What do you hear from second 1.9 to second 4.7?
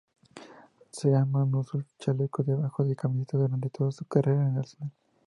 chaleco debajo de camiseta durante toda su carrera en el